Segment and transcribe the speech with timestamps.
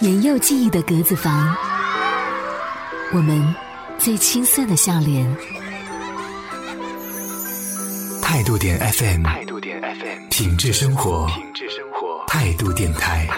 [0.00, 1.56] 年幼记忆的格子房，
[3.14, 3.54] 我们
[3.96, 5.24] 最青涩的笑脸。
[8.20, 13.28] 态度点 FM，态度点 FM，品质生活，品质生活，态度电台，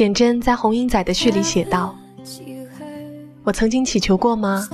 [0.00, 1.94] 简真在红英仔的序里写道
[3.44, 4.66] ：“我曾经祈求过吗？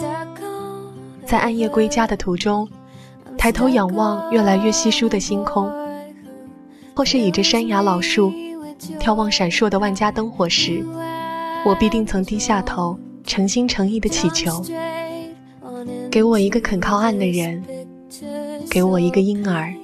[1.25, 2.69] 在暗夜归家的途中，
[3.37, 5.69] 抬头仰望越来越稀疏的星空，
[6.95, 8.33] 或是倚着山崖老树，
[9.01, 10.87] 眺望闪烁的万家灯火时，
[11.65, 14.65] 我必定曾低下头，诚心诚意的祈求：
[16.09, 17.65] 给我一个肯靠岸的人，
[18.71, 19.75] 给我一个婴儿。”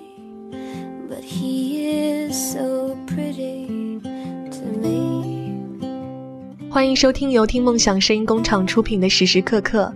[6.73, 9.95] 欢迎收听由听梦想声音工厂出品的时时刻刻，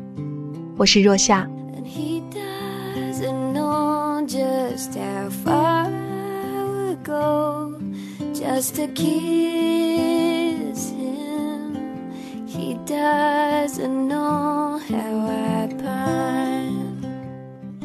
[0.77, 1.49] 我是若夏。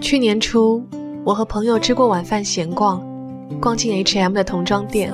[0.01, 0.85] 去年初，
[1.23, 3.01] 我和朋友吃过晚饭，闲逛，
[3.61, 5.13] 逛进 H&M 的童装店，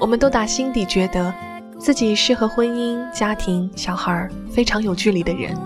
[0.00, 1.32] 我们都打心底觉得。
[1.80, 5.56] 自己是和婚姻、家庭、小孩非常有距离的人，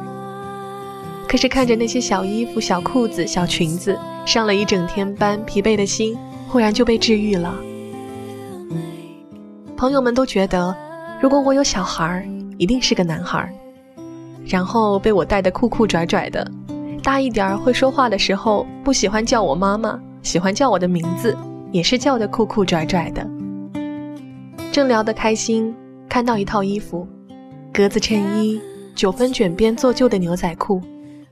[1.29, 6.17] 可是看着那些小衣服、小裤子、小裙子，上了一整天班，疲惫的心
[6.49, 7.53] 忽然就被治愈了。
[9.77, 10.73] 朋友们都觉得，
[11.21, 12.25] 如果我有小孩，
[12.59, 13.53] 一定是个男孩，
[14.47, 16.49] 然后被我带得酷酷拽拽的，
[17.03, 21.37] 大一点会说话的时候不喜欢叫我妈妈，喜欢叫我的名字，
[21.73, 23.29] 也是叫得酷酷拽拽的。
[24.71, 25.75] 正聊得开心。
[26.15, 27.09] 看到一套衣服，
[27.73, 28.61] 格子衬衣，
[28.95, 30.81] 九分卷边做旧的牛仔裤，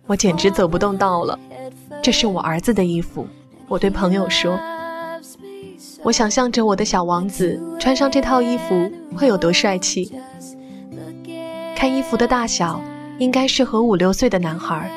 [0.09, 1.39] 我简直走不动道了。
[2.03, 3.25] 这是我儿子的衣服，
[3.69, 4.59] 我对朋友说。
[6.03, 10.13] 我想象着我的小王子穿上这套衣服会有多帅气。
[11.77, 12.83] 看衣服的大小，
[13.19, 14.91] 应该适合五六岁的男孩。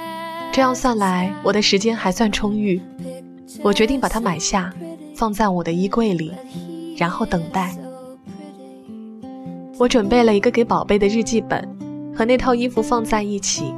[0.51, 2.81] 这样算来，我的时间还算充裕。
[3.61, 4.73] 我决定把它买下，
[5.15, 6.33] 放在我的衣柜里，
[6.97, 7.77] 然后等待。
[9.77, 11.67] 我准备了一个给宝贝的日记本，
[12.15, 13.73] 和那套衣服放在一起。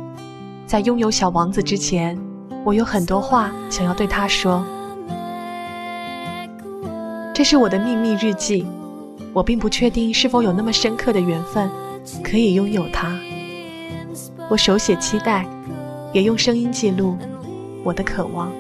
[0.67, 2.15] 在拥有小王子之前，
[2.63, 4.63] 我有很多话想要对他说。
[7.33, 8.63] 这是我的秘密日记，
[9.33, 11.67] 我并不确定是否有那么深刻的缘分，
[12.23, 13.17] 可以拥有它。
[14.49, 15.47] 我手写期待，
[16.13, 17.17] 也用声音记录
[17.83, 18.51] 我的渴望。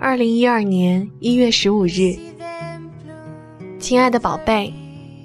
[0.00, 2.18] 二零一二年一月十五日，
[3.78, 4.74] 亲爱的宝贝，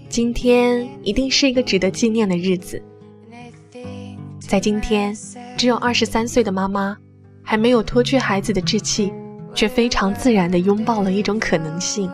[0.08, 2.80] 今天一定是一个值得纪念的日子。
[4.40, 5.12] 在今天，
[5.58, 6.96] 只有二十三岁的妈妈，
[7.42, 9.12] 还没有脱去孩子的稚气，
[9.56, 12.12] 却非常自然地拥抱了一种可能性，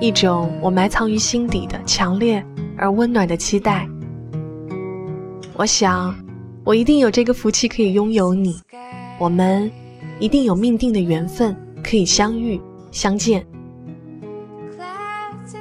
[0.00, 2.42] 一种我埋藏于心底的强烈
[2.76, 3.86] 而温暖的期待。
[5.54, 6.14] 我想，
[6.64, 8.58] 我一定有这个福气可以拥有你。
[9.18, 9.70] 我们
[10.18, 11.54] 一定有命定的缘分，
[11.84, 12.58] 可以相遇
[12.90, 13.46] 相见。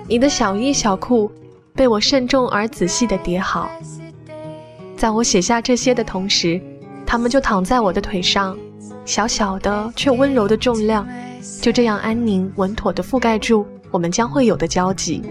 [0.08, 1.30] 你的小衣小裤
[1.74, 3.70] 被我慎重而仔细地叠好，
[4.96, 6.62] 在我写下这些的同时，
[7.06, 8.58] 他们就躺在我的腿上，
[9.04, 11.06] 小小的却温柔的重量，
[11.62, 15.22] 就这样安宁稳妥地覆盖住我们将会有的交集。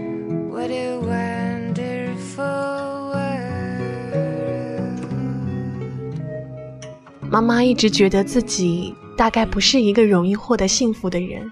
[7.31, 11.51] 妈妈一直觉得自己大概不是一个容易获得幸福的人，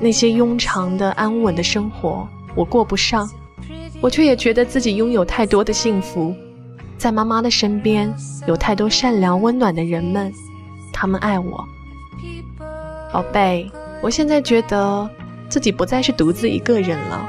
[0.00, 3.30] 那些庸常的安稳的生活我过不上，
[4.00, 6.34] 我却也觉得自己拥有太多的幸福，
[6.98, 8.12] 在妈妈的身边
[8.48, 10.32] 有太多善良温暖的人们，
[10.92, 11.64] 他们爱我。
[13.12, 13.70] 宝贝，
[14.02, 15.08] 我现在觉得
[15.54, 17.24] 自己不再是独自一个人了，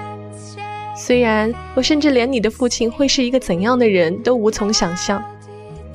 [0.98, 5.24] 虽然我甚至连你的父亲会是一个怎样的人都无从想象，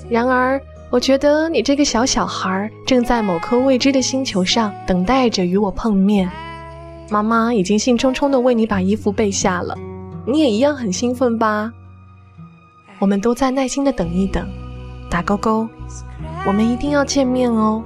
[0.09, 0.61] 然而。
[0.91, 6.29] 我觉得你这个小小孩正在某颗未知的星球上等待着与我碰面。
[7.09, 9.77] 妈妈已经兴冲冲地为你把衣服备下了，
[10.27, 11.73] 你也一样很兴奋吧？
[12.99, 14.49] 我们都在耐心地等一等，
[15.09, 15.69] 打勾勾，
[16.45, 17.83] 我们一定要见面哦。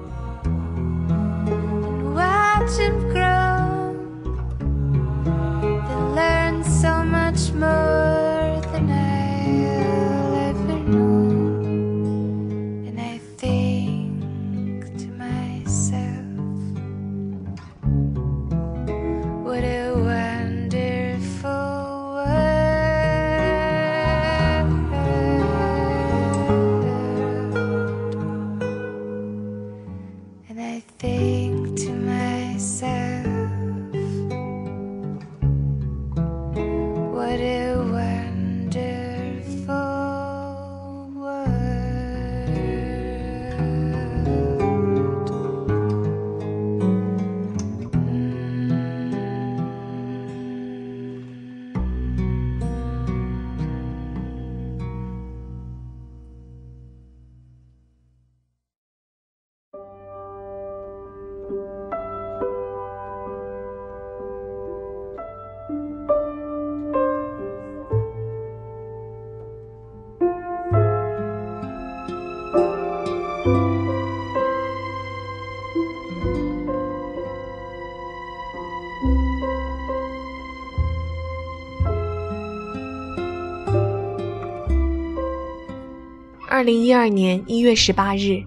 [86.65, 88.43] 二零一二年一月十八日，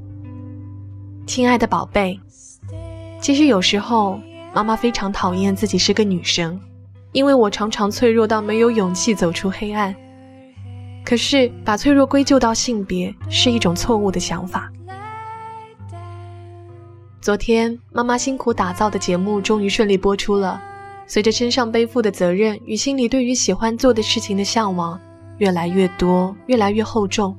[1.27, 2.19] 亲爱的宝贝，
[3.21, 4.19] 其实有时候
[4.55, 6.59] 妈妈非常讨厌自己是个女生，
[7.11, 9.95] 因为我常常脆弱到没有勇气走出黑暗。
[11.05, 14.73] 可是把脆弱归咎到性别是一种错误的想法。
[17.21, 20.59] 昨天妈妈辛苦打造的节目终于顺利播出了，
[21.05, 24.99] 随着身上背负的责任与心里对于喜欢做的事情的向往
[25.37, 27.37] 越来越多，越来越厚重。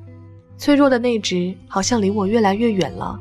[0.59, 3.17] 脆弱的内质好像离我越来越远了。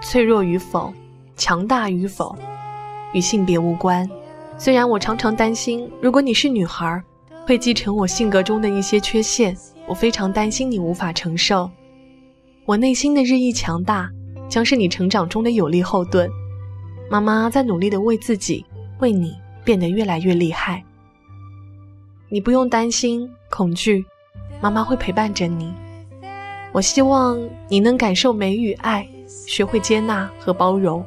[0.00, 0.90] 脆弱与否，
[1.36, 2.34] 强大与否，
[3.12, 4.08] 与性别无关。
[4.56, 7.02] 虽然我常常担心，如果你是女孩，
[7.46, 9.54] 会继承我性格中的一些缺陷，
[9.86, 11.70] 我非常担心你无法承受。
[12.64, 14.08] 我内心的日益强大，
[14.48, 16.26] 将是你成长中的有力后盾。
[17.10, 18.64] 妈妈在努力的为自己，
[19.00, 20.82] 为你变得越来越厉害。
[22.30, 24.06] 你不用担心恐惧。
[24.60, 25.72] 妈妈会陪伴着你。
[26.72, 29.06] 我希望你能感受美与爱，
[29.46, 31.04] 学会接纳和包容，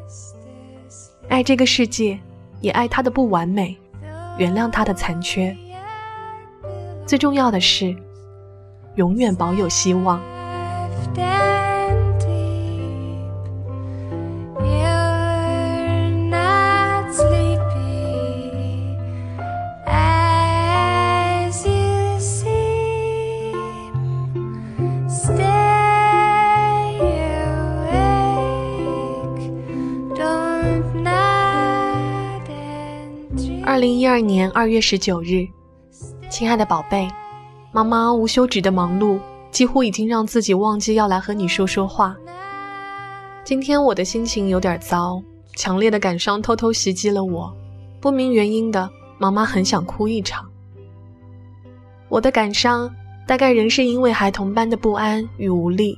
[1.28, 2.20] 爱这个世界，
[2.62, 3.78] 也爱它的不完美，
[4.38, 5.56] 原谅它的残缺。
[7.06, 7.96] 最重要的是，
[8.96, 10.20] 永远保有希望。
[33.80, 35.48] 零一二年二月十九日，
[36.30, 37.08] 亲爱的宝贝，
[37.72, 39.18] 妈妈无休止的忙碌，
[39.52, 42.14] 几乎已经让自己忘记要来和你说说话。
[43.46, 45.24] 今天我的心情有点糟，
[45.56, 47.56] 强烈的感伤偷偷袭击了我，
[48.02, 50.46] 不明原因的，妈妈很想哭一场。
[52.10, 52.94] 我的感伤
[53.26, 55.98] 大概仍是因为孩童般的不安与无力。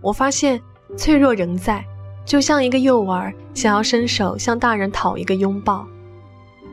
[0.00, 0.58] 我发现
[0.96, 1.84] 脆弱仍在，
[2.24, 5.86] 就像一个幼儿想要伸手向大人讨一个拥抱。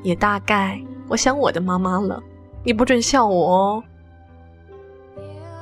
[0.05, 2.21] 也大概，我想我的妈妈了。
[2.63, 3.83] 你不准笑我哦，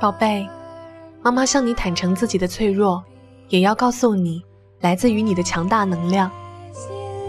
[0.02, 0.46] 宝贝。
[1.22, 3.02] 妈妈向你坦诚自己的脆弱，
[3.48, 4.44] 也要告诉你，
[4.82, 6.30] 来自于你的强大能量。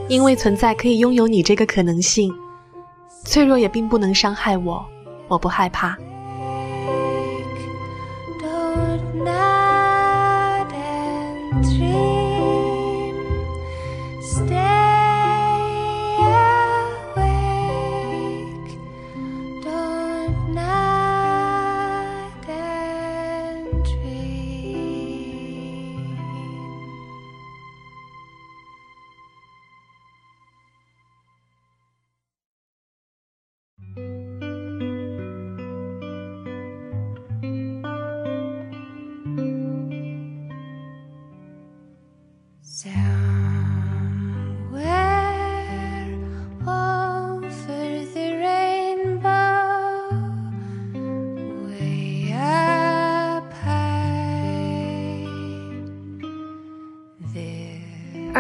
[0.09, 2.35] 因为存在可以拥有你这个可能性，
[3.25, 4.85] 脆弱也并不能伤害我，
[5.29, 5.97] 我不害怕。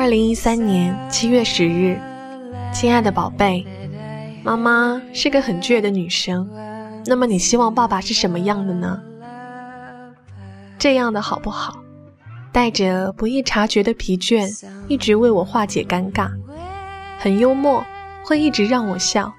[0.04, 1.98] 二零一三年七月十日，
[2.74, 3.66] 亲爱的宝贝，
[4.42, 6.46] 妈妈是个很倔的女生。
[7.06, 9.00] 那么你希望爸爸是什么样的呢？
[10.78, 11.78] 这样的好不好？
[12.52, 14.46] 带着不易察觉的疲倦，
[14.88, 16.28] 一直为我化解尴尬，
[17.18, 17.82] 很幽默，
[18.26, 19.32] 会一直让我笑，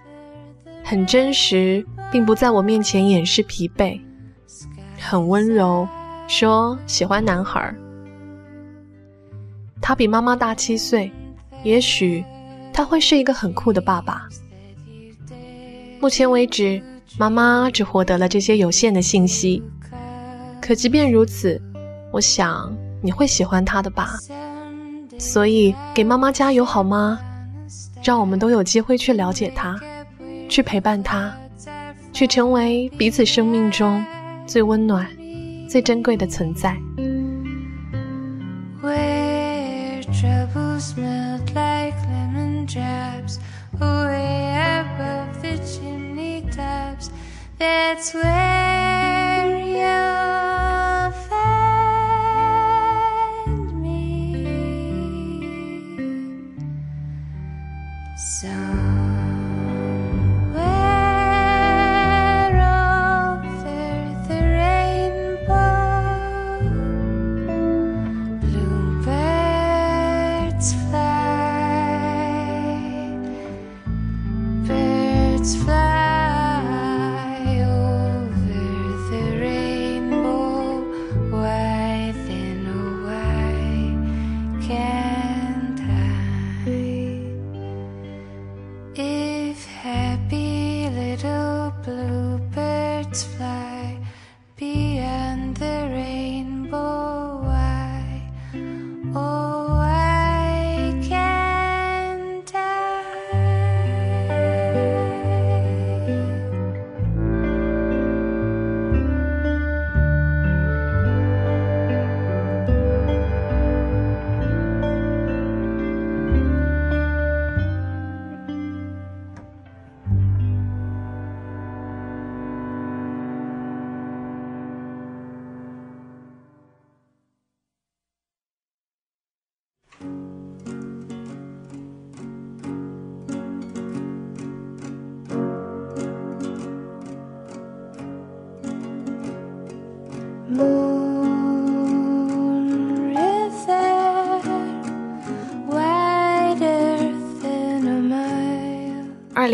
[0.84, 4.02] 很真实，并不在我面前掩饰疲惫，
[5.00, 5.88] 很温柔，
[6.28, 7.76] 说喜欢男孩儿。
[9.82, 11.12] 他比妈妈大七岁，
[11.64, 12.24] 也许
[12.74, 14.28] 他会是一个很酷的爸爸。
[16.00, 16.82] 目前为止，
[17.18, 19.62] 妈妈只获得了这些有限的信息。
[20.62, 21.62] 可即便如此，
[22.12, 24.18] 我想你会喜欢他的吧。
[25.18, 27.20] 所以给妈妈加油好吗？
[28.04, 29.80] 让我们都有机会去了解他，
[30.50, 31.36] 去陪伴他，
[32.12, 34.04] 去成为彼此生命中
[34.46, 35.08] 最温暖、
[35.68, 36.78] 最珍贵的存在。
[47.58, 50.35] That's where you
[99.16, 99.45] 二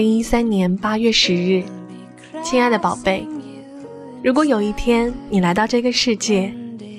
[0.01, 1.63] 零一三年八月十日，
[2.43, 3.23] 亲爱的宝贝，
[4.23, 6.51] 如果有一天你来到这个世界，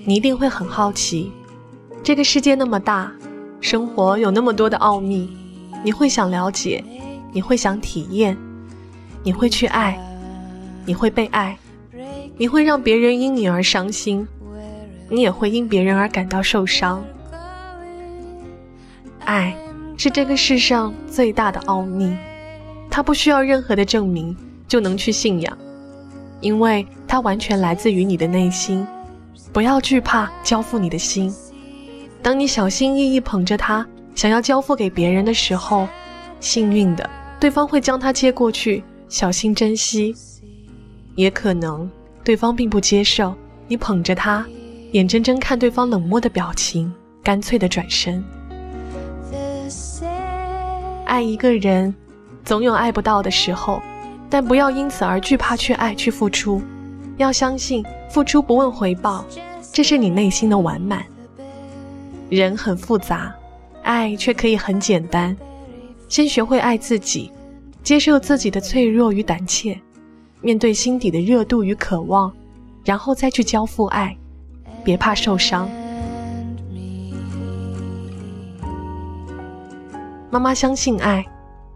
[0.04, 1.32] 你一定会很好奇，
[2.04, 3.10] 这个世界那么大，
[3.60, 5.28] 生活有那么多的奥秘，
[5.82, 6.84] 你会想了解，
[7.32, 8.38] 你会想体验，
[9.24, 9.98] 你会去爱，
[10.86, 11.58] 你会被爱。
[12.36, 14.24] 你会让别人因你而伤心，
[15.08, 17.02] 你也会因别人而感到受伤。
[19.24, 19.56] 爱
[19.96, 22.16] 是这个世上最大的奥秘，
[22.94, 24.36] 他不需要任何的证明
[24.68, 25.56] 就能去信仰，
[26.42, 28.86] 因为它完全来自于你的内心。
[29.50, 31.34] 不要惧怕交付你的心，
[32.22, 35.88] 当你小心翼翼捧着它，想要交付给别人的时候，
[36.38, 37.08] 幸运的
[37.40, 40.14] 对方会将它接过去，小心珍惜，
[41.14, 41.90] 也可能。
[42.22, 43.34] 对方并不接受
[43.66, 44.46] 你捧着他，
[44.92, 48.22] 眼睁睁看对方冷漠的表情，干脆的转身。
[51.04, 51.92] 爱一个人，
[52.44, 53.80] 总有爱不到的时候，
[54.28, 56.62] 但不要因此而惧怕去爱去付出。
[57.18, 59.24] 要相信付出不问回报，
[59.72, 61.04] 这是你内心的完满。
[62.30, 63.32] 人很复杂，
[63.82, 65.36] 爱却可以很简单。
[66.08, 67.30] 先学会爱自己，
[67.82, 69.78] 接受自己的脆弱与胆怯，
[70.40, 72.32] 面对心底的热度与渴望，
[72.84, 74.16] 然后再去交付爱。
[74.82, 75.70] 别怕受伤。
[80.30, 81.24] 妈妈相信爱，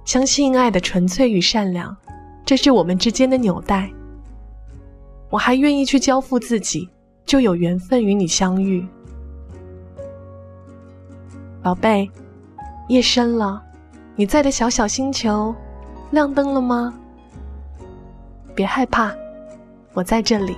[0.06, 1.94] 相信爱的纯粹与善良，
[2.44, 3.90] 这是我们之间的纽带。
[5.28, 6.88] 我还愿意去交付自己，
[7.25, 8.86] 就有缘分与你相遇。
[11.60, 12.08] 宝贝，
[12.88, 13.60] 夜深了，
[14.14, 15.52] 你在的小小星球
[16.12, 16.94] 亮灯了吗？
[18.54, 19.12] 别害怕，
[19.92, 20.56] 我在这里。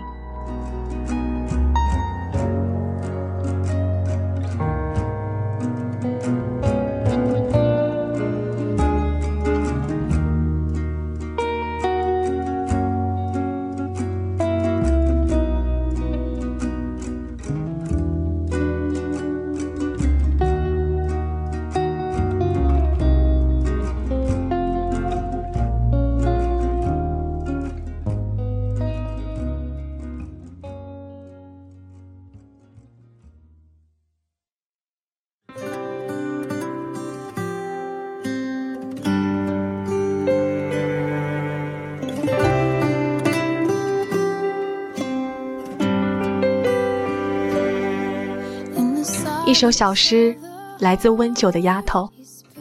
[49.59, 50.38] 一首小诗，
[50.79, 52.09] 来自温酒的丫头，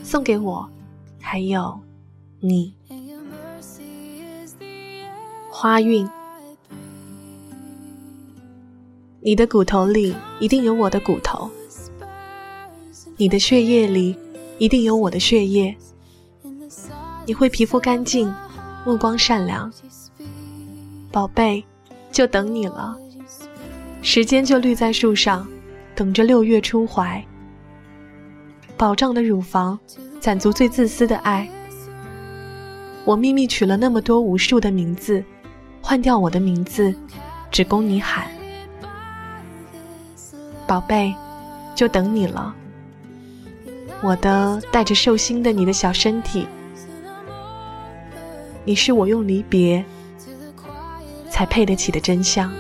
[0.02, 0.68] 送给我，
[1.22, 1.80] 还有
[2.40, 2.74] 你。
[5.48, 6.10] 花韵，
[9.22, 11.48] 你的骨头里一定有我的骨头，
[13.16, 14.18] 你的血液里
[14.58, 15.78] 一定有我的血液。
[17.28, 18.34] 你会皮肤干净，
[18.84, 19.72] 目光善良，
[21.12, 21.64] 宝贝，
[22.12, 22.98] 就等你了，
[24.02, 25.48] 时间就绿在树上。
[25.98, 27.26] 等着六月初怀，
[28.78, 29.80] 饱胀的乳房，
[30.20, 31.50] 攒足最自私的爱。
[33.04, 35.24] 我秘密取了那么多无数的名字，
[35.82, 36.94] 换掉我的名字，
[37.50, 38.28] 只供你喊。
[40.68, 41.16] 宝贝，
[41.74, 42.54] 就等你了。
[44.04, 46.48] 我的带着寿星的你的小身体，
[48.64, 49.84] 你是我用离别
[51.32, 52.52] 才配得起的真相。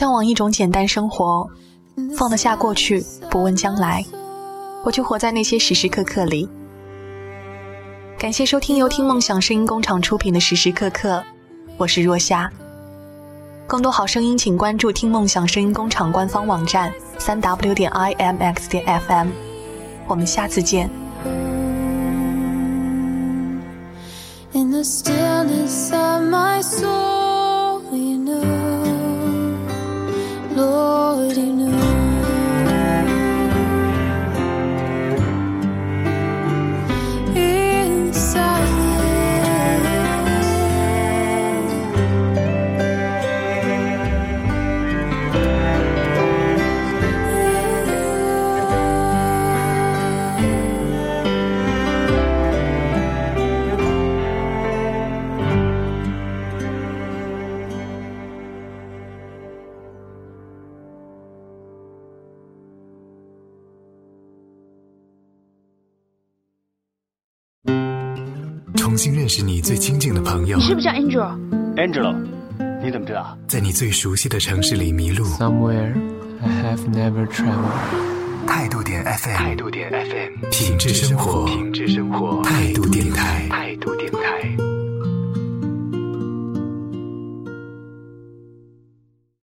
[0.00, 1.46] 向往一种简单生活，
[2.16, 4.02] 放得下过去，不问将来，
[4.82, 6.48] 我就活在那些时时刻刻里。
[8.18, 11.22] 感谢收听由听梦想声音工厂出品的时时刻刻，
[11.76, 12.50] 我是若夏。
[13.66, 19.28] 更多好声音，请关注听梦想声音工厂官方网站三 w 点 i m x 点 f m。
[20.06, 20.88] 我们下次见。
[68.90, 70.58] 重新认识你最亲近的朋友。
[70.58, 72.12] 你是不是叫 Angel？Angelo，
[72.82, 73.38] 你怎么知道？
[73.46, 75.24] 在你最熟悉的城市里迷路。
[75.26, 75.94] Somewhere
[76.42, 78.48] I have never traveled。
[78.48, 79.36] 态度点 FM。
[79.36, 80.50] 态度点 FM。
[80.50, 81.44] 品质生活。
[81.46, 82.42] 品质生活。
[82.42, 83.46] 态度电台。
[83.48, 84.69] 态度电台。